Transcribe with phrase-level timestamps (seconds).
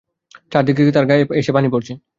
[0.51, 1.93] চারদিক থেকে তার গায়ে পানি এসে পড়ছে।